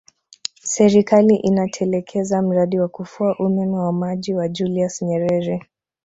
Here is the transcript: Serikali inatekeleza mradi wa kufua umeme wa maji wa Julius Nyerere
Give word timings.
Serikali 0.63 1.35
inatekeleza 1.35 2.41
mradi 2.41 2.79
wa 2.79 2.87
kufua 2.87 3.35
umeme 3.39 3.75
wa 3.77 3.91
maji 3.93 4.33
wa 4.33 4.47
Julius 4.49 5.01
Nyerere 5.01 5.59